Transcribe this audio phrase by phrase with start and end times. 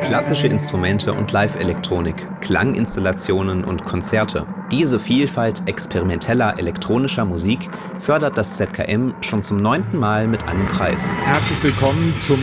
[0.00, 4.46] Klassische Instrumente und Live-Elektronik, Klanginstallationen und Konzerte.
[4.70, 11.06] Diese Vielfalt experimenteller elektronischer Musik fördert das ZKM schon zum neunten Mal mit einem Preis.
[11.24, 12.38] Herzlich willkommen zum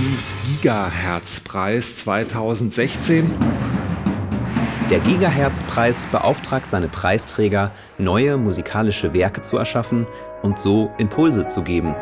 [0.46, 3.69] Gigahertz-Preis 2016.
[4.90, 10.08] Der Gigahertz-Preis beauftragt seine Preisträger, neue musikalische Werke zu erschaffen
[10.42, 11.94] und so Impulse zu geben.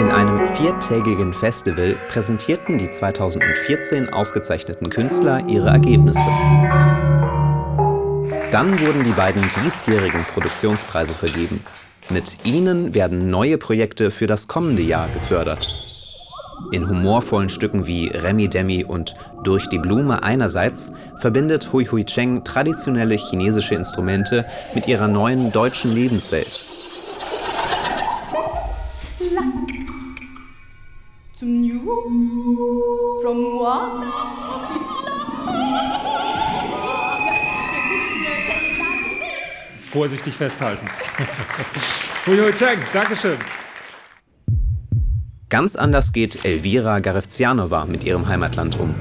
[0.00, 6.26] In einem viertägigen Festival präsentierten die 2014 ausgezeichneten Künstler ihre Ergebnisse.
[8.50, 11.64] Dann wurden die beiden diesjährigen Produktionspreise vergeben.
[12.10, 15.93] Mit ihnen werden neue Projekte für das kommende Jahr gefördert.
[16.74, 22.42] In humorvollen Stücken wie Remi Demi und Durch die Blume einerseits verbindet Hui Hui Cheng
[22.42, 24.44] traditionelle chinesische Instrumente
[24.74, 26.60] mit ihrer neuen deutschen Lebenswelt.
[39.78, 40.88] Vorsichtig festhalten.
[42.26, 43.38] Hui Hui Cheng, Dankeschön.
[45.54, 48.92] Ganz anders geht Elvira Garevzianova mit ihrem Heimatland um.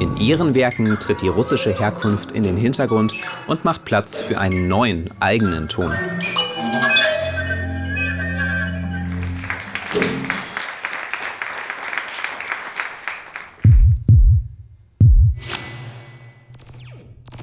[0.00, 3.14] In ihren Werken tritt die russische Herkunft in den Hintergrund
[3.46, 5.92] und macht Platz für einen neuen, eigenen Ton.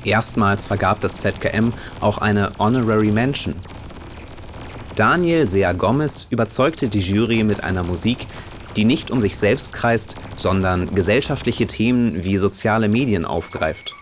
[0.03, 3.55] Erstmals vergab das ZKM auch eine Honorary Mention
[4.95, 8.27] Daniel Sea Gomez überzeugte die Jury mit einer Musik,
[8.75, 13.95] die nicht um sich selbst kreist, sondern gesellschaftliche Themen wie soziale Medien aufgreift.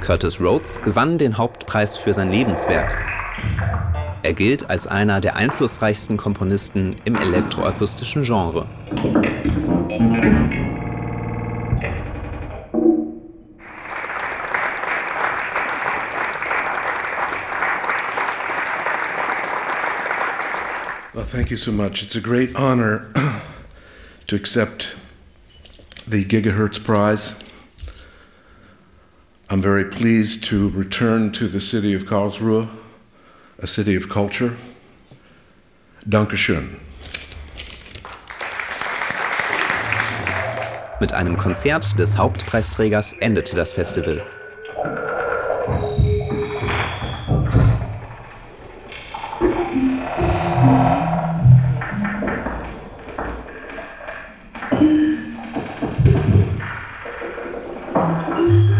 [0.00, 3.10] Curtis Rhodes gewann den Hauptpreis für sein Lebenswerk.
[4.22, 8.66] Er gilt als einer der einflussreichsten Komponisten im elektroakustischen Genre.
[21.14, 22.02] Well, thank you so much.
[22.02, 23.10] It's a great honor
[24.26, 24.96] to accept
[26.06, 27.34] the Gigahertz Prize.
[29.48, 32.68] I'm very pleased to return to the city of Karlsruhe
[33.62, 34.56] a city of culture.
[36.06, 36.76] Dankeschön.
[41.00, 44.22] Mit einem Konzert des Hauptpreisträgers endete das Festival.
[58.40, 58.79] Thank